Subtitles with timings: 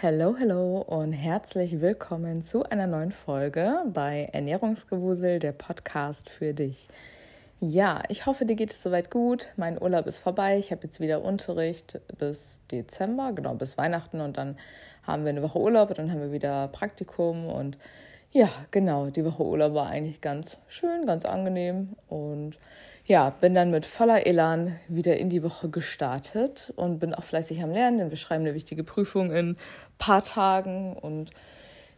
[0.00, 6.86] Hello, hello und herzlich willkommen zu einer neuen Folge bei Ernährungsgewusel, der Podcast für dich.
[7.58, 9.48] Ja, ich hoffe, dir geht es soweit gut.
[9.56, 10.56] Mein Urlaub ist vorbei.
[10.56, 14.56] Ich habe jetzt wieder Unterricht bis Dezember, genau bis Weihnachten und dann
[15.02, 17.76] haben wir eine Woche Urlaub und dann haben wir wieder Praktikum und
[18.30, 22.56] ja, genau, die Woche Urlaub war eigentlich ganz schön, ganz angenehm und
[23.08, 27.62] ja, bin dann mit voller Elan wieder in die Woche gestartet und bin auch fleißig
[27.62, 29.56] am Lernen, denn wir schreiben eine wichtige Prüfung in ein
[29.96, 31.30] paar Tagen und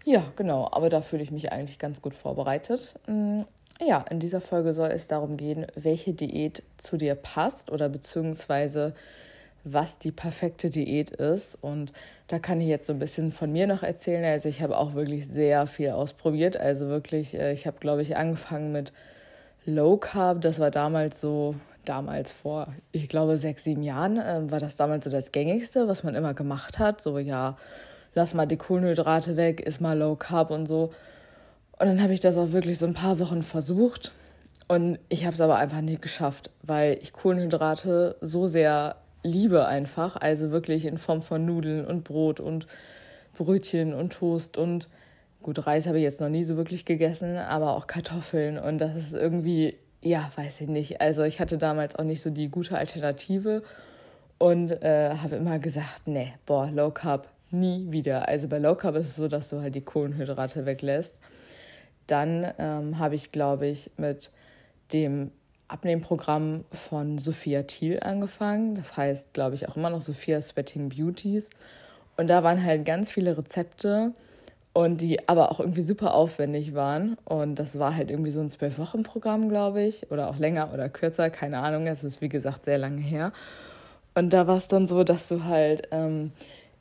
[0.05, 2.95] ja, genau, aber da fühle ich mich eigentlich ganz gut vorbereitet.
[3.09, 3.41] Mm,
[3.81, 8.95] ja, in dieser Folge soll es darum gehen, welche Diät zu dir passt oder beziehungsweise
[9.65, 11.59] was die perfekte Diät ist.
[11.61, 11.93] Und
[12.29, 14.25] da kann ich jetzt so ein bisschen von mir noch erzählen.
[14.25, 16.57] Also ich habe auch wirklich sehr viel ausprobiert.
[16.57, 18.93] Also wirklich, äh, ich habe, glaube ich, angefangen mit
[19.75, 24.61] Low Carb, das war damals so, damals vor, ich glaube, sechs, sieben Jahren, äh, war
[24.61, 27.01] das damals so das Gängigste, was man immer gemacht hat.
[27.01, 27.57] So, ja,
[28.15, 30.93] lass mal die Kohlenhydrate weg, iss mal Low Carb und so.
[31.79, 34.13] Und dann habe ich das auch wirklich so ein paar Wochen versucht.
[34.69, 40.17] Und ich habe es aber einfach nicht geschafft, weil ich Kohlenhydrate so sehr liebe einfach.
[40.17, 42.67] Also wirklich in Form von Nudeln und Brot und
[43.37, 44.89] Brötchen und Toast und
[45.43, 48.59] Gut, Reis habe ich jetzt noch nie so wirklich gegessen, aber auch Kartoffeln.
[48.59, 51.01] Und das ist irgendwie, ja, weiß ich nicht.
[51.01, 53.63] Also ich hatte damals auch nicht so die gute Alternative
[54.39, 58.29] und äh, habe immer gesagt, nee, boah, Low Carb nie wieder.
[58.29, 61.15] Also bei Low Carb ist es so, dass du halt die Kohlenhydrate weglässt.
[62.07, 64.31] Dann ähm, habe ich, glaube ich, mit
[64.93, 65.31] dem
[65.69, 68.75] Abnehmprogramm von Sophia Thiel angefangen.
[68.75, 71.49] Das heißt, glaube ich, auch immer noch Sophia Sweating Beauties.
[72.17, 74.13] Und da waren halt ganz viele Rezepte
[74.73, 77.17] und die aber auch irgendwie super aufwendig waren.
[77.25, 81.31] Und das war halt irgendwie so ein Zwölf-Wochen-Programm, glaube ich, oder auch länger oder kürzer,
[81.31, 81.87] keine Ahnung.
[81.87, 83.33] Es ist wie gesagt sehr lange her.
[84.15, 86.33] Und da war es dann so, dass du halt ähm,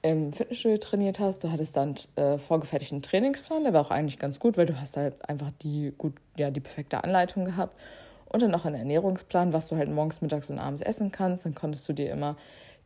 [0.02, 1.44] im Fitnessstudio trainiert hast.
[1.44, 4.98] Du hattest dann äh, vorgefertigten Trainingsplan, der war auch eigentlich ganz gut, weil du hast
[4.98, 7.76] halt einfach die gut, ja, die perfekte Anleitung gehabt.
[8.32, 11.46] Und dann auch einen Ernährungsplan, was du halt morgens, mittags und abends essen kannst.
[11.46, 12.38] Dann konntest du dir immer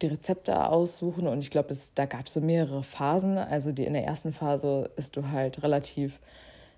[0.01, 3.37] die Rezepte aussuchen und ich glaube, da gab es so mehrere Phasen.
[3.37, 6.19] Also die in der ersten Phase isst du halt relativ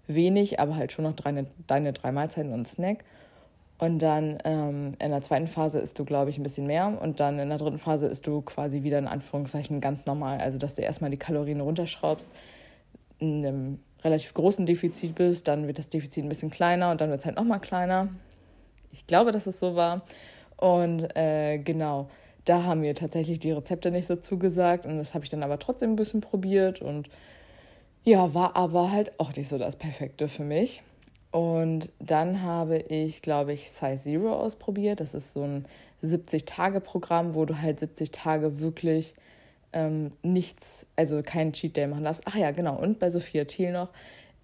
[0.07, 3.03] wenig, aber halt schon noch deine, deine drei Mahlzeiten und Snack.
[3.77, 6.97] Und dann ähm, in der zweiten Phase isst du, glaube ich, ein bisschen mehr.
[7.01, 10.39] Und dann in der dritten Phase isst du quasi wieder in Anführungszeichen ganz normal.
[10.39, 12.29] Also, dass du erstmal die Kalorien runterschraubst,
[13.19, 17.09] in einem relativ großen Defizit bist, dann wird das Defizit ein bisschen kleiner und dann
[17.09, 18.09] wird es halt nochmal kleiner.
[18.91, 20.03] Ich glaube, dass es so war.
[20.57, 22.07] Und äh, genau,
[22.45, 25.59] da haben mir tatsächlich die Rezepte nicht so zugesagt und das habe ich dann aber
[25.59, 27.09] trotzdem ein bisschen probiert und
[28.03, 30.83] ja, war aber halt auch nicht so das Perfekte für mich.
[31.31, 34.99] Und dann habe ich, glaube ich, Size Zero ausprobiert.
[34.99, 35.65] Das ist so ein
[36.03, 39.15] 70-Tage-Programm, wo du halt 70 Tage wirklich
[39.73, 42.21] ähm, nichts, also keinen Cheat Day machen darfst.
[42.25, 42.77] Ach ja, genau.
[42.77, 43.89] Und bei Sophia Thiel noch.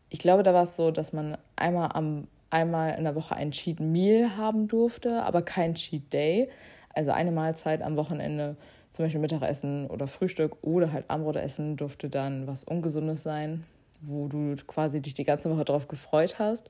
[0.09, 3.51] Ich glaube, da war es so, dass man einmal am einmal in der Woche ein
[3.51, 6.49] Cheat Meal haben durfte, aber kein Cheat Day.
[6.93, 8.55] Also eine Mahlzeit am Wochenende,
[8.91, 13.63] zum Beispiel Mittagessen oder Frühstück oder halt Abendbrot essen, durfte dann was Ungesundes sein,
[14.01, 16.69] wo du quasi dich die ganze Woche drauf gefreut hast.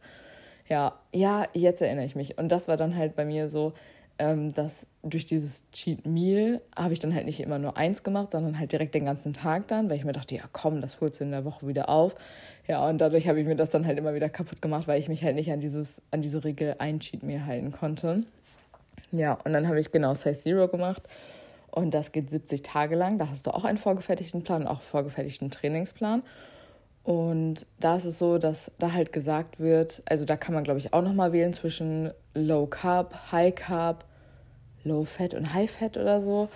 [0.67, 2.37] Ja, ja, jetzt erinnere ich mich.
[2.37, 3.73] Und das war dann halt bei mir so,
[4.21, 8.31] ähm, dass durch dieses Cheat Meal habe ich dann halt nicht immer nur eins gemacht,
[8.31, 11.19] sondern halt direkt den ganzen Tag dann, weil ich mir dachte, ja komm, das holst
[11.19, 12.15] du in der Woche wieder auf.
[12.67, 15.09] Ja, und dadurch habe ich mir das dann halt immer wieder kaputt gemacht, weil ich
[15.09, 18.23] mich halt nicht an, dieses, an diese Regel ein Cheat Meal halten konnte.
[19.11, 21.03] Ja, und dann habe ich genau Size Zero gemacht.
[21.69, 23.17] Und das geht 70 Tage lang.
[23.17, 26.23] Da hast du auch einen vorgefertigten Plan, auch einen vorgefertigten Trainingsplan.
[27.03, 30.79] Und da ist es so, dass da halt gesagt wird, also da kann man, glaube
[30.79, 34.05] ich, auch nochmal wählen zwischen Low Carb, High Carb,
[34.83, 36.49] Low Fat und High Fat oder so.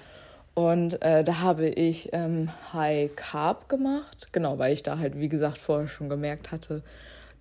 [0.54, 5.28] Und äh, da habe ich ähm, High Carb gemacht, genau, weil ich da halt, wie
[5.30, 6.84] gesagt, vorher schon gemerkt hatte,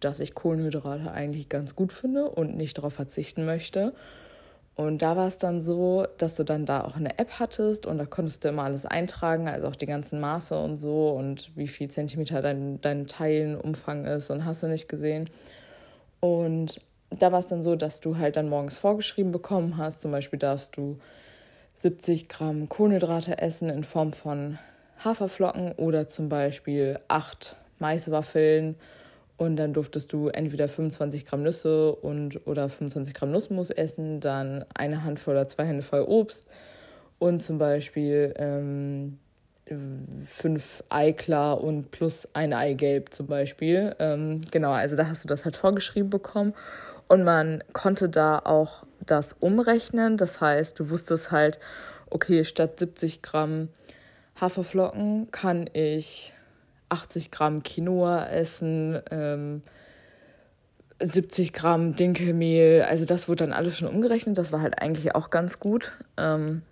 [0.00, 3.94] dass ich Kohlenhydrate eigentlich ganz gut finde und nicht darauf verzichten möchte.
[4.76, 7.98] Und da war es dann so, dass du dann da auch eine App hattest und
[7.98, 11.68] da konntest du immer alles eintragen, also auch die ganzen Maße und so und wie
[11.68, 15.30] viel Zentimeter dein, dein Teilenumfang ist und hast du nicht gesehen.
[16.18, 20.10] Und da war es dann so, dass du halt dann morgens vorgeschrieben bekommen hast, zum
[20.10, 20.98] Beispiel darfst du
[21.76, 24.58] 70 Gramm Kohlenhydrate essen in Form von
[25.04, 28.76] Haferflocken oder zum Beispiel 8 Maiswaffeln
[29.36, 34.64] und dann durftest du entweder 25 Gramm Nüsse und oder 25 Gramm Nussmus essen, dann
[34.74, 36.46] eine Handvoll oder zwei Hände voll Obst
[37.18, 39.18] und zum Beispiel ähm,
[40.24, 43.96] fünf Eiklar und plus ein Eigelb zum Beispiel.
[43.98, 46.54] Ähm, genau, also da hast du das halt vorgeschrieben bekommen.
[47.08, 50.16] Und man konnte da auch das umrechnen.
[50.16, 51.58] Das heißt, du wusstest halt,
[52.10, 53.68] okay, statt 70 Gramm
[54.40, 56.32] Haferflocken kann ich
[56.88, 59.62] 80 Gramm Quinoa essen, ähm,
[61.00, 62.82] 70 Gramm Dinkelmehl.
[62.82, 64.38] Also das wurde dann alles schon umgerechnet.
[64.38, 65.92] Das war halt eigentlich auch ganz gut.
[66.16, 66.62] Ähm,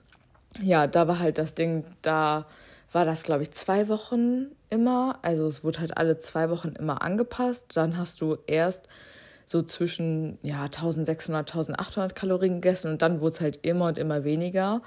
[0.61, 2.47] ja, da war halt das Ding, da
[2.93, 5.19] war das, glaube ich, zwei Wochen immer.
[5.23, 7.67] Also es wurde halt alle zwei Wochen immer angepasst.
[7.75, 8.89] Dann hast du erst
[9.47, 14.25] so zwischen ja, 1600, 1800 Kalorien gegessen und dann wurde es halt immer und immer
[14.25, 14.83] weniger.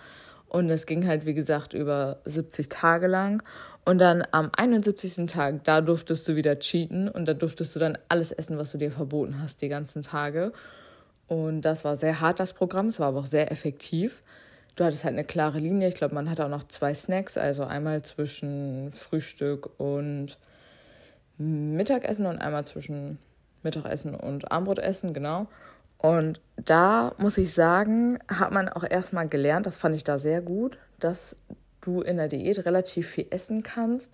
[0.48, 3.44] Und es ging halt, wie gesagt, über 70 Tage lang.
[3.86, 5.28] Und dann am 71.
[5.28, 8.80] Tag, da durftest du wieder cheaten und da durftest du dann alles essen, was du
[8.80, 10.52] dir verboten hast, die ganzen Tage.
[11.28, 12.88] Und das war sehr hart, das Programm.
[12.88, 14.24] Es war aber auch sehr effektiv.
[14.76, 15.88] Du hattest halt eine klare Linie.
[15.88, 20.38] Ich glaube, man hatte auch noch zwei Snacks, also einmal zwischen Frühstück und
[21.38, 23.20] Mittagessen und einmal zwischen
[23.62, 25.48] Mittagessen und Abendbrotessen, genau.
[25.98, 30.42] Und da muss ich sagen, hat man auch erstmal gelernt, das fand ich da sehr
[30.42, 31.36] gut, dass
[31.86, 34.10] du in der Diät relativ viel essen kannst,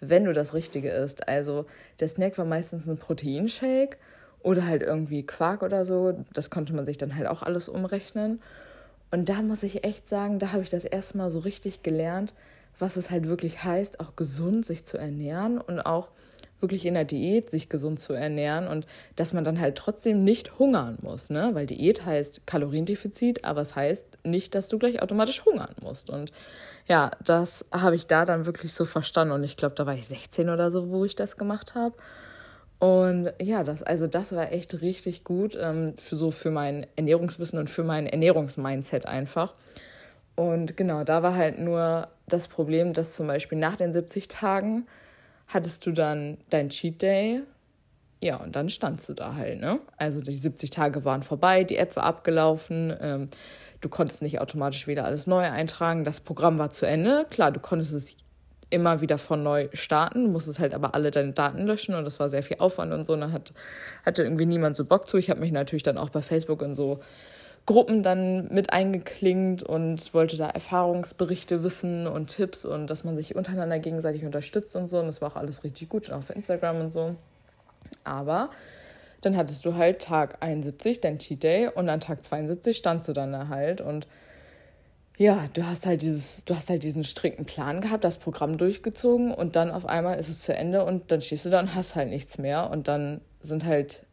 [0.00, 1.28] wenn du das Richtige isst.
[1.28, 1.66] Also
[2.00, 3.96] der Snack war meistens ein Proteinshake
[4.42, 6.24] oder halt irgendwie Quark oder so.
[6.32, 8.40] Das konnte man sich dann halt auch alles umrechnen.
[9.10, 12.34] Und da muss ich echt sagen, da habe ich das erste Mal so richtig gelernt,
[12.78, 16.08] was es halt wirklich heißt, auch gesund sich zu ernähren und auch
[16.64, 20.58] wirklich in der Diät sich gesund zu ernähren und dass man dann halt trotzdem nicht
[20.58, 21.50] hungern muss, ne?
[21.52, 26.08] Weil Diät heißt Kaloriendefizit, aber es heißt nicht, dass du gleich automatisch hungern musst.
[26.08, 26.32] Und
[26.88, 30.06] ja, das habe ich da dann wirklich so verstanden und ich glaube, da war ich
[30.06, 31.94] 16 oder so, wo ich das gemacht habe.
[32.78, 37.58] Und ja, das, also das war echt richtig gut ähm, für so für mein Ernährungswissen
[37.58, 39.52] und für mein Ernährungsmindset einfach.
[40.34, 44.86] Und genau, da war halt nur das Problem, dass zum Beispiel nach den 70 Tagen
[45.54, 47.40] hattest du dann dein Cheat Day.
[48.20, 49.80] Ja, und dann standst du da halt, ne?
[49.96, 53.28] Also die 70 Tage waren vorbei, die App war abgelaufen, ähm,
[53.80, 57.26] du konntest nicht automatisch wieder alles neu eintragen, das Programm war zu Ende.
[57.28, 58.16] Klar, du konntest es
[58.70, 62.28] immer wieder von neu starten, musstest halt aber alle deine Daten löschen und das war
[62.28, 63.12] sehr viel Aufwand und so.
[63.12, 63.52] Und dann hat,
[64.04, 65.16] hatte irgendwie niemand so Bock zu.
[65.16, 67.00] Ich habe mich natürlich dann auch bei Facebook in so
[67.66, 73.34] Gruppen dann mit eingeklingt und wollte da Erfahrungsberichte wissen und Tipps und dass man sich
[73.36, 74.98] untereinander gegenseitig unterstützt und so.
[74.98, 77.16] Und das war auch alles richtig gut, auch auf Instagram und so.
[78.04, 78.50] Aber
[79.22, 83.14] dann hattest du halt Tag 71, dein Cheat Day, und an Tag 72 standst du
[83.14, 84.06] dann da halt und
[85.16, 89.32] ja, du hast halt dieses, du hast halt diesen strikten Plan gehabt, das Programm durchgezogen
[89.32, 91.94] und dann auf einmal ist es zu Ende und dann stehst du da und hast
[91.94, 94.04] halt nichts mehr und dann sind halt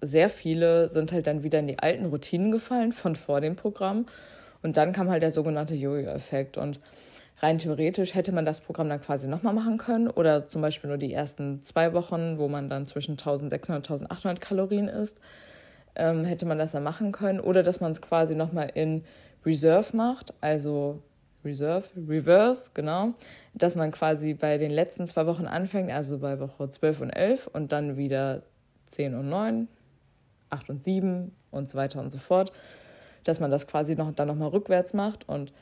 [0.00, 4.06] sehr viele sind halt dann wieder in die alten Routinen gefallen von vor dem Programm.
[4.62, 6.58] Und dann kam halt der sogenannte Jojo-Effekt.
[6.58, 6.80] Und
[7.40, 10.98] rein theoretisch hätte man das Programm dann quasi nochmal machen können oder zum Beispiel nur
[10.98, 15.18] die ersten zwei Wochen, wo man dann zwischen 1600 und 1800 Kalorien isst,
[15.94, 17.40] ähm, hätte man das dann machen können.
[17.40, 19.04] Oder dass man es quasi nochmal in
[19.44, 21.00] Reserve macht, also
[21.44, 23.14] Reserve, Reverse, genau,
[23.54, 27.46] dass man quasi bei den letzten zwei Wochen anfängt, also bei Woche 12 und 11
[27.46, 28.42] und dann wieder
[28.86, 29.68] 10 und 9,
[30.50, 32.52] 8 und 7 und so weiter und so fort,
[33.24, 35.28] dass man das quasi noch, dann nochmal rückwärts macht.
[35.28, 35.52] Und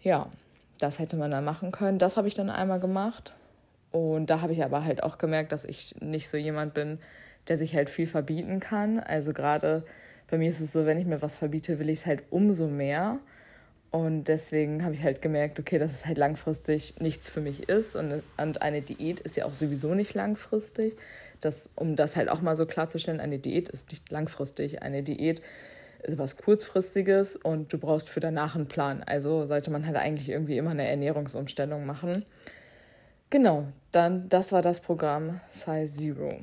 [0.00, 0.30] ja,
[0.78, 1.98] das hätte man dann machen können.
[1.98, 3.34] Das habe ich dann einmal gemacht.
[3.92, 6.98] Und da habe ich aber halt auch gemerkt, dass ich nicht so jemand bin,
[7.48, 8.98] der sich halt viel verbieten kann.
[8.98, 9.84] Also gerade
[10.28, 12.66] bei mir ist es so, wenn ich mir was verbiete, will ich es halt umso
[12.66, 13.18] mehr.
[13.90, 17.96] Und deswegen habe ich halt gemerkt, okay, dass es halt langfristig nichts für mich ist.
[17.96, 20.96] Und, und eine Diät ist ja auch sowieso nicht langfristig.
[21.40, 24.82] Das, um das halt auch mal so klarzustellen, eine Diät ist nicht langfristig.
[24.82, 25.42] Eine Diät
[26.02, 29.02] ist was Kurzfristiges und du brauchst für danach einen Plan.
[29.04, 32.24] Also sollte man halt eigentlich irgendwie immer eine Ernährungsumstellung machen.
[33.30, 36.38] Genau, dann das war das Programm Size Zero.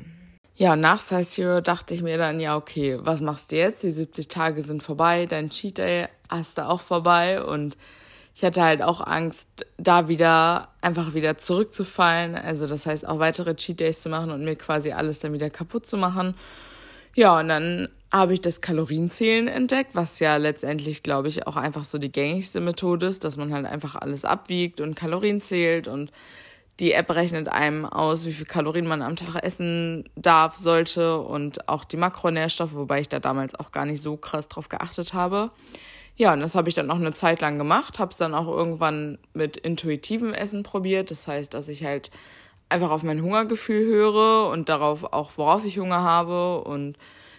[0.55, 3.83] Ja, nach Size Zero dachte ich mir dann, ja, okay, was machst du jetzt?
[3.83, 7.77] Die 70 Tage sind vorbei, dein Cheat Day hast du auch vorbei und
[8.35, 12.35] ich hatte halt auch Angst, da wieder einfach wieder zurückzufallen.
[12.35, 15.49] Also das heißt auch weitere Cheat Days zu machen und mir quasi alles dann wieder
[15.49, 16.35] kaputt zu machen.
[17.15, 21.83] Ja, und dann habe ich das Kalorienzählen entdeckt, was ja letztendlich, glaube ich, auch einfach
[21.83, 26.11] so die gängigste Methode ist, dass man halt einfach alles abwiegt und Kalorien zählt und
[26.79, 31.69] die App rechnet einem aus, wie viel Kalorien man am Tag essen darf, sollte und
[31.69, 35.51] auch die Makronährstoffe, wobei ich da damals auch gar nicht so krass drauf geachtet habe.
[36.15, 38.47] Ja, und das habe ich dann auch eine Zeit lang gemacht, habe es dann auch
[38.47, 41.09] irgendwann mit intuitivem Essen probiert.
[41.09, 42.11] Das heißt, dass ich halt
[42.69, 46.97] einfach auf mein Hungergefühl höre und darauf auch, worauf ich Hunger habe und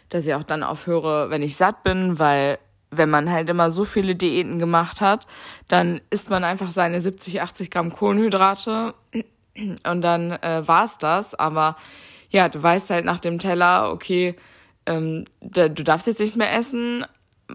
[0.08, 2.58] dass ich auch dann aufhöre, wenn ich satt bin, weil
[2.90, 5.26] wenn man halt immer so viele Diäten gemacht hat,
[5.68, 8.94] dann isst man einfach seine 70, 80 Gramm Kohlenhydrate
[9.56, 11.34] und dann äh, war's das.
[11.34, 11.76] Aber
[12.30, 14.36] ja, du weißt halt nach dem Teller, okay,
[14.86, 17.04] ähm, da, du darfst jetzt nichts mehr essen,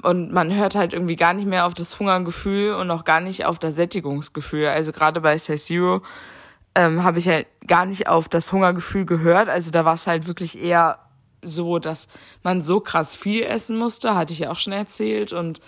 [0.04, 3.46] und man hört halt irgendwie gar nicht mehr auf das Hungergefühl und auch gar nicht
[3.46, 4.68] auf das Sättigungsgefühl.
[4.68, 6.02] Also gerade bei Size Zero
[6.76, 9.50] ähm, habe ich halt gar nicht auf das Hungergefühl gehört.
[9.50, 11.00] Also da war es halt wirklich eher
[11.42, 12.08] so, dass
[12.44, 15.34] man so krass viel essen musste, hatte ich ja auch schon erzählt.
[15.34, 15.62] Und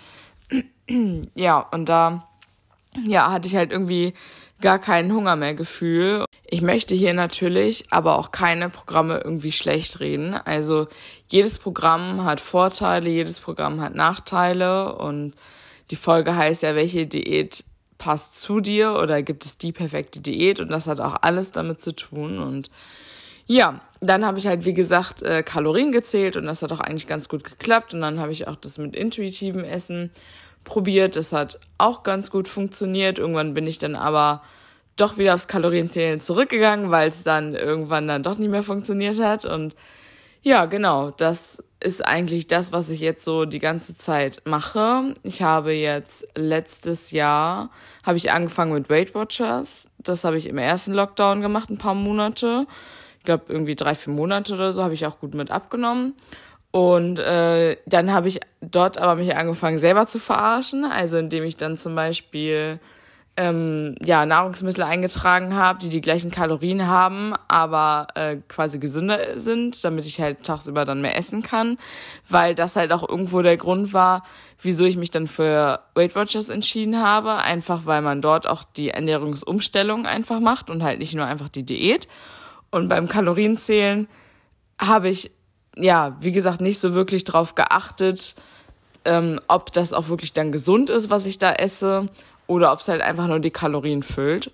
[1.34, 2.28] ja, und da
[3.06, 4.14] ja, hatte ich halt irgendwie
[4.60, 6.24] gar keinen Hunger mehr Gefühl.
[6.46, 10.34] Ich möchte hier natürlich aber auch keine Programme irgendwie schlecht reden.
[10.34, 10.86] Also
[11.28, 15.34] jedes Programm hat Vorteile, jedes Programm hat Nachteile und
[15.90, 17.64] die Folge heißt ja, welche Diät
[17.98, 21.80] passt zu dir oder gibt es die perfekte Diät und das hat auch alles damit
[21.80, 22.70] zu tun und
[23.46, 27.06] ja, dann habe ich halt, wie gesagt, äh, Kalorien gezählt und das hat auch eigentlich
[27.06, 27.92] ganz gut geklappt.
[27.92, 30.10] Und dann habe ich auch das mit intuitivem Essen
[30.64, 31.16] probiert.
[31.16, 33.18] Das hat auch ganz gut funktioniert.
[33.18, 34.42] Irgendwann bin ich dann aber
[34.96, 39.44] doch wieder aufs Kalorienzählen zurückgegangen, weil es dann irgendwann dann doch nicht mehr funktioniert hat.
[39.44, 39.74] Und
[40.42, 45.14] ja, genau, das ist eigentlich das, was ich jetzt so die ganze Zeit mache.
[45.22, 47.70] Ich habe jetzt letztes Jahr
[48.02, 49.88] habe ich angefangen mit Weight Watchers.
[49.98, 52.66] Das habe ich im ersten Lockdown gemacht, ein paar Monate.
[53.18, 56.14] Ich glaube irgendwie drei, vier Monate oder so habe ich auch gut mit abgenommen.
[56.72, 61.56] Und äh, dann habe ich dort aber mich angefangen selber zu verarschen, also indem ich
[61.56, 62.80] dann zum Beispiel
[63.36, 69.84] ähm, ja Nahrungsmittel eingetragen habe, die die gleichen Kalorien haben, aber äh, quasi gesünder sind,
[69.84, 71.76] damit ich halt tagsüber dann mehr essen kann,
[72.28, 74.22] weil das halt auch irgendwo der Grund war,
[74.60, 78.90] wieso ich mich dann für Weight Watchers entschieden habe, einfach weil man dort auch die
[78.90, 82.08] Ernährungsumstellung einfach macht und halt nicht nur einfach die Diät.
[82.70, 84.08] Und beim Kalorienzählen
[84.78, 85.30] habe ich
[85.76, 88.34] ja, wie gesagt, nicht so wirklich drauf geachtet,
[89.04, 92.08] ähm, ob das auch wirklich dann gesund ist, was ich da esse,
[92.46, 94.50] oder ob es halt einfach nur die Kalorien füllt.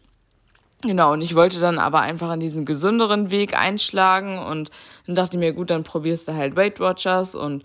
[0.83, 4.71] Genau, und ich wollte dann aber einfach in diesen gesünderen Weg einschlagen und
[5.07, 7.65] dann dachte ich mir, gut, dann probierst du halt Weight Watchers und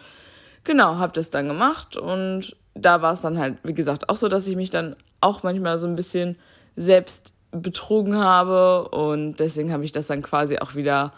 [0.64, 4.30] genau, hab das dann gemacht und da war es dann halt, wie gesagt, auch so,
[4.30, 6.38] dass ich mich dann auch manchmal so ein bisschen
[6.76, 11.14] selbst betrogen habe und deswegen habe ich das dann quasi auch wieder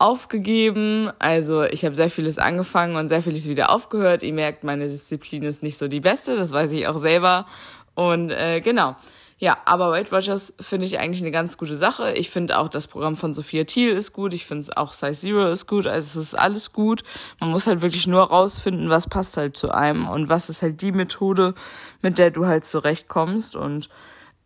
[0.00, 1.10] aufgegeben.
[1.18, 4.22] Also ich habe sehr vieles angefangen und sehr vieles wieder aufgehört.
[4.22, 7.46] Ihr merkt, meine Disziplin ist nicht so die beste, das weiß ich auch selber.
[7.94, 8.96] Und äh, genau.
[9.38, 12.12] Ja, aber Weight Watchers finde ich eigentlich eine ganz gute Sache.
[12.12, 14.34] Ich finde auch das Programm von Sophia Thiel ist gut.
[14.34, 15.86] Ich finde auch Size Zero ist gut.
[15.86, 17.04] Also es ist alles gut.
[17.40, 20.82] Man muss halt wirklich nur rausfinden, was passt halt zu einem und was ist halt
[20.82, 21.54] die Methode,
[22.02, 23.56] mit der du halt zurechtkommst.
[23.56, 23.88] Und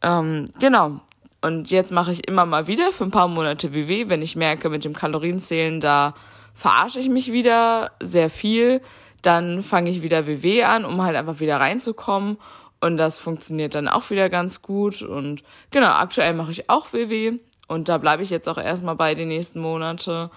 [0.00, 1.00] ähm, genau,
[1.44, 4.70] und jetzt mache ich immer mal wieder für ein paar Monate WW, wenn ich merke,
[4.70, 6.14] mit dem Kalorienzählen, da
[6.54, 8.80] verarsche ich mich wieder sehr viel.
[9.20, 12.38] Dann fange ich wieder WW an, um halt einfach wieder reinzukommen.
[12.80, 15.02] Und das funktioniert dann auch wieder ganz gut.
[15.02, 17.34] Und genau, aktuell mache ich auch WW.
[17.68, 20.30] Und da bleibe ich jetzt auch erstmal bei den nächsten Monate.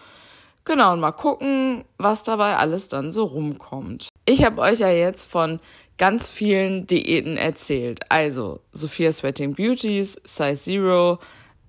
[0.65, 4.09] Genau, und mal gucken, was dabei alles dann so rumkommt.
[4.25, 5.61] Ich habe euch ja jetzt von
[5.97, 8.01] ganz vielen Diäten erzählt.
[8.09, 11.19] Also Sophia Sweating Beauties, Size Zero,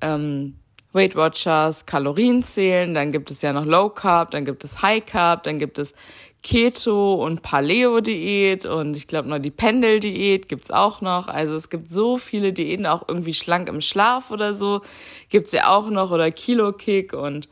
[0.01, 0.57] ähm,
[0.93, 5.05] Weight Watchers, Kalorien zählen, dann gibt es ja noch Low Carb, dann gibt es High
[5.05, 5.95] Carb, dann gibt es
[6.43, 11.29] Keto und Paleo Diät und ich glaube noch die Pendel Diät gibt's auch noch.
[11.29, 14.81] Also es gibt so viele Diäten, auch irgendwie schlank im Schlaf oder so
[15.29, 17.49] gibt's ja auch noch oder Kilo Kick und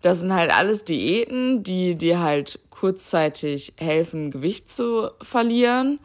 [0.00, 5.98] das sind halt alles Diäten, die dir halt kurzzeitig helfen, Gewicht zu verlieren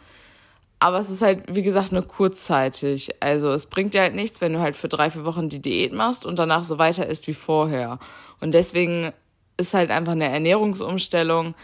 [0.83, 3.11] aber es ist halt, wie gesagt, nur kurzzeitig.
[3.21, 5.93] Also es bringt dir halt nichts, wenn du halt für drei, vier Wochen die Diät
[5.93, 7.99] machst und danach so weiter isst wie vorher.
[8.41, 9.13] Und deswegen
[9.55, 11.55] ist halt einfach eine Ernährungsumstellung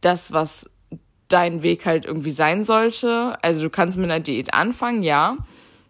[0.00, 0.70] das, was
[1.26, 3.36] dein Weg halt irgendwie sein sollte.
[3.42, 5.36] Also du kannst mit einer Diät anfangen, ja.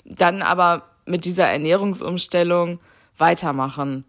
[0.06, 2.80] Dann aber mit dieser Ernährungsumstellung
[3.18, 4.06] weitermachen.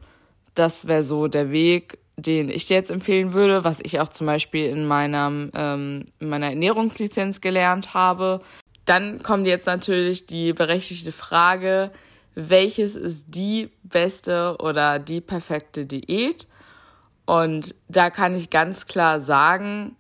[0.56, 4.28] Das wäre so der Weg, den ich dir jetzt empfehlen würde, was ich auch zum
[4.28, 8.42] Beispiel in, meinem, ähm, in meiner Ernährungslizenz gelernt habe.
[8.86, 11.92] Dann kommt jetzt natürlich die berechtigte Frage,
[12.36, 16.48] welches ist die beste oder die perfekte Diät?
[17.25, 19.96] Und da kann ich ganz klar sagen,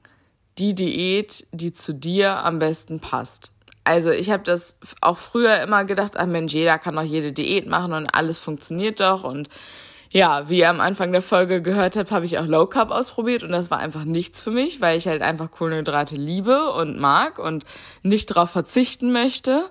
[0.57, 3.51] die Diät, die zu dir am besten passt.
[3.83, 7.67] Also ich habe das auch früher immer gedacht, ach Mensch, jeder kann doch jede Diät
[7.67, 9.49] machen und alles funktioniert doch und
[10.11, 13.43] ja, wie ihr am Anfang der Folge gehört habt, habe ich auch Low Carb ausprobiert
[13.43, 17.39] und das war einfach nichts für mich, weil ich halt einfach Kohlenhydrate liebe und mag
[17.39, 17.63] und
[18.03, 19.69] nicht darauf verzichten möchte.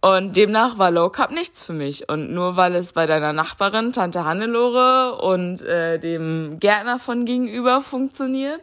[0.00, 2.08] Und demnach war Low Carb nichts für mich.
[2.08, 7.80] Und nur weil es bei deiner Nachbarin, Tante Hannelore und äh, dem Gärtner von gegenüber
[7.82, 8.60] funktioniert,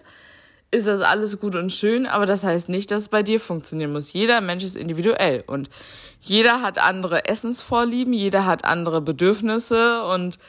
[0.71, 3.91] ist das alles gut und schön, aber das heißt nicht, dass es bei dir funktionieren
[3.91, 4.13] muss.
[4.13, 5.69] Jeder Mensch ist individuell und
[6.21, 10.39] jeder hat andere Essensvorlieben, jeder hat andere Bedürfnisse und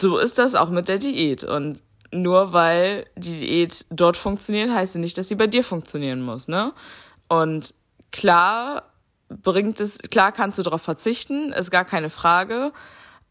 [0.00, 1.44] so ist das auch mit der Diät.
[1.44, 6.22] Und nur weil die Diät dort funktioniert, heißt sie nicht, dass sie bei dir funktionieren
[6.22, 6.72] muss, ne?
[7.28, 7.74] Und
[8.12, 8.84] klar
[9.28, 12.72] bringt es, klar kannst du darauf verzichten, ist gar keine Frage.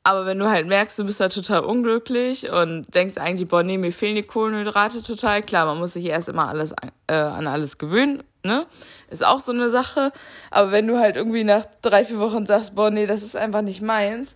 [0.04, 3.80] Aber wenn du halt merkst, du bist da total unglücklich und denkst eigentlich, boah, nee,
[3.80, 6.76] mir fehlen die Kohlenhydrate total, klar, man muss sich erst immer alles
[7.08, 8.68] äh, an alles gewöhnen, ne?
[9.10, 10.12] Ist auch so eine Sache.
[10.52, 13.64] Aber wenn du halt irgendwie nach drei, vier Wochen sagst, boah, nee, das ist einfach
[13.64, 14.36] nicht meins,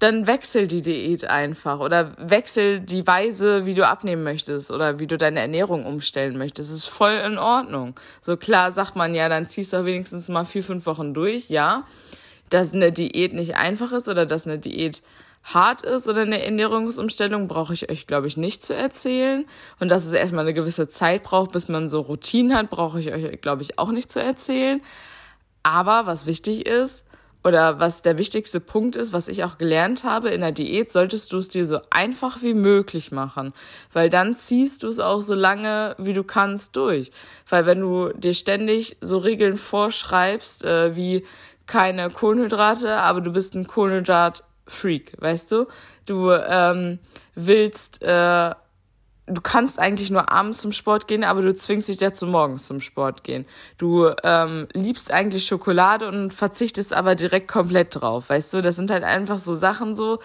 [0.00, 5.06] dann wechsel die Diät einfach oder wechsel die Weise, wie du abnehmen möchtest oder wie
[5.06, 6.70] du deine Ernährung umstellen möchtest.
[6.70, 7.94] Das ist voll in Ordnung.
[8.20, 11.84] So klar sagt man ja, dann ziehst du wenigstens mal vier, fünf Wochen durch, ja.
[12.50, 15.02] Dass eine Diät nicht einfach ist oder dass eine Diät
[15.44, 19.44] hart ist oder eine Ernährungsumstellung, brauche ich euch, glaube ich, nicht zu erzählen.
[19.78, 23.12] Und dass es erstmal eine gewisse Zeit braucht, bis man so Routinen hat, brauche ich
[23.12, 24.80] euch, glaube ich, auch nicht zu erzählen.
[25.62, 27.04] Aber was wichtig ist,
[27.44, 31.32] oder was der wichtigste Punkt ist, was ich auch gelernt habe in der Diät, solltest
[31.32, 33.52] du es dir so einfach wie möglich machen,
[33.92, 37.12] weil dann ziehst du es auch so lange wie du kannst durch,
[37.48, 41.24] weil wenn du dir ständig so Regeln vorschreibst, äh, wie
[41.66, 45.66] keine Kohlenhydrate, aber du bist ein Kohlenhydrat-Freak, weißt du,
[46.06, 46.98] du ähm,
[47.34, 48.54] willst äh,
[49.26, 52.80] du kannst eigentlich nur abends zum Sport gehen, aber du zwingst dich dazu, morgens zum
[52.80, 53.46] Sport gehen.
[53.78, 58.62] Du ähm, liebst eigentlich Schokolade und verzichtest aber direkt komplett drauf, weißt du?
[58.62, 60.18] Das sind halt einfach so Sachen so.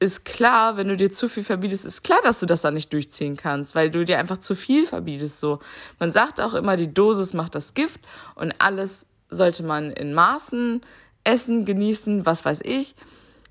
[0.00, 2.92] Ist klar, wenn du dir zu viel verbietest, ist klar, dass du das dann nicht
[2.92, 5.40] durchziehen kannst, weil du dir einfach zu viel verbietest.
[5.40, 5.58] So,
[5.98, 8.00] man sagt auch immer, die Dosis macht das Gift
[8.36, 10.82] und alles sollte man in Maßen
[11.24, 12.94] essen, genießen, was weiß ich.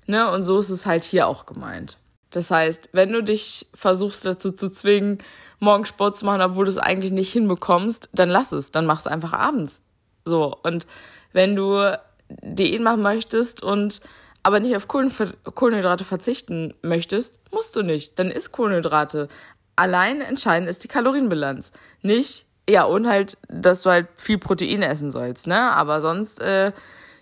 [0.06, 0.30] Ne?
[0.30, 1.98] Und so ist es halt hier auch gemeint.
[2.30, 5.18] Das heißt, wenn du dich versuchst dazu zu zwingen,
[5.60, 9.00] morgen Sport zu machen, obwohl du es eigentlich nicht hinbekommst, dann lass es, dann mach
[9.00, 9.82] es einfach abends.
[10.24, 10.56] So.
[10.62, 10.86] Und
[11.32, 14.00] wenn du Diät machen möchtest und
[14.42, 18.18] aber nicht auf Kohlenhydrate verzichten möchtest, musst du nicht.
[18.18, 19.28] Dann isst Kohlenhydrate.
[19.76, 21.72] Allein entscheidend ist die Kalorienbilanz.
[22.02, 25.72] Nicht, ja, und halt, dass du halt viel Protein essen sollst, ne?
[25.72, 26.72] Aber sonst, äh,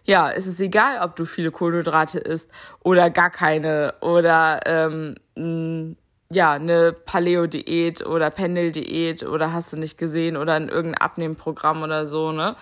[0.07, 5.97] ja, es ist egal, ob du viele Kohlenhydrate isst oder gar keine oder ähm,
[6.31, 12.07] ja, eine Paleo-Diät oder Pendeldiät oder hast du nicht gesehen oder in irgendein Abnehmprogramm oder
[12.07, 12.57] so, ne?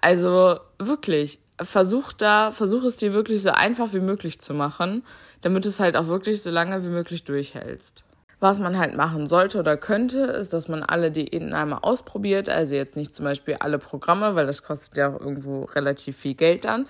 [0.00, 5.04] Also wirklich, versuch da, versuch es dir wirklich so einfach wie möglich zu machen,
[5.42, 8.04] damit du es halt auch wirklich so lange wie möglich durchhältst.
[8.40, 12.48] Was man halt machen sollte oder könnte, ist, dass man alle Diäten einmal ausprobiert.
[12.48, 16.34] Also jetzt nicht zum Beispiel alle Programme, weil das kostet ja auch irgendwo relativ viel
[16.34, 16.86] Geld dann,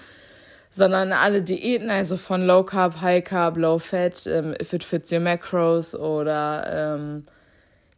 [0.70, 5.10] sondern alle Diäten, also von Low Carb, High Carb, Low Fat, ähm, If It Fits
[5.10, 7.24] Your Macros oder ähm,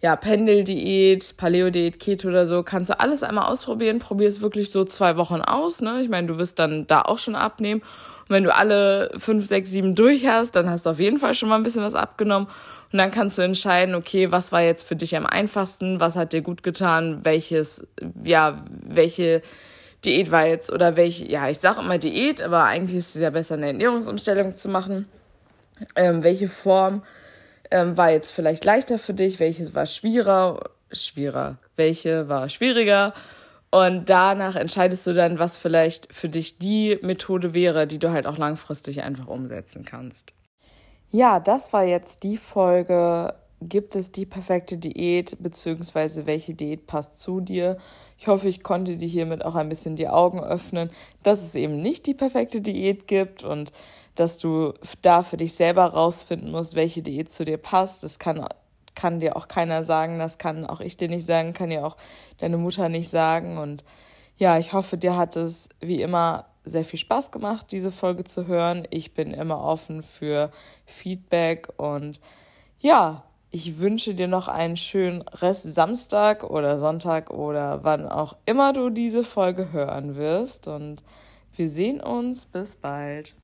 [0.03, 4.01] ja, Pendeldiät, Paleo-Diät, Keto oder so, kannst du alles einmal ausprobieren.
[4.01, 5.81] Probier es wirklich so zwei Wochen aus.
[5.81, 6.03] Ne?
[6.03, 7.83] Ich meine, du wirst dann da auch schon abnehmen.
[8.23, 11.35] Und wenn du alle fünf, sechs, sieben durch hast, dann hast du auf jeden Fall
[11.35, 12.49] schon mal ein bisschen was abgenommen.
[12.91, 16.33] Und dann kannst du entscheiden, okay, was war jetzt für dich am einfachsten, was hat
[16.33, 17.87] dir gut getan, welches,
[18.25, 19.41] ja, welche
[20.05, 23.31] Diät war jetzt oder welche, ja, ich sage immer Diät, aber eigentlich ist es ja
[23.31, 25.07] besser, eine Ernährungsumstellung zu machen.
[25.95, 27.03] Ähm, welche Form
[27.73, 33.15] ähm, war jetzt vielleicht leichter für dich, welches war schwieriger, schwieriger, welche war schwieriger.
[33.71, 38.27] Und danach entscheidest du dann, was vielleicht für dich die Methode wäre, die du halt
[38.27, 40.35] auch langfristig einfach umsetzen kannst.
[41.11, 43.35] Ja, das war jetzt die Folge.
[43.63, 47.79] Gibt es die perfekte Diät, beziehungsweise welche Diät passt zu dir?
[48.19, 50.91] Ich hoffe, ich konnte dir hiermit auch ein bisschen die Augen öffnen,
[51.23, 53.73] dass es eben nicht die perfekte Diät gibt und
[54.15, 58.03] dass du da für dich selber rausfinden musst, welche Diät zu dir passt.
[58.03, 58.47] Das kann,
[58.95, 61.97] kann dir auch keiner sagen, das kann auch ich dir nicht sagen, kann dir auch
[62.39, 63.59] deine Mutter nicht sagen.
[63.59, 63.85] Und
[64.37, 68.47] ja, ich hoffe, dir hat es wie immer sehr viel Spaß gemacht, diese Folge zu
[68.47, 68.87] hören.
[68.91, 70.51] Ich bin immer offen für
[70.85, 72.21] Feedback und
[72.79, 78.73] ja, ich wünsche dir noch einen schönen Rest Samstag oder Sonntag oder wann auch immer
[78.73, 81.03] du diese Folge hören wirst und
[81.55, 82.47] wir sehen uns.
[82.47, 83.35] Bis bald.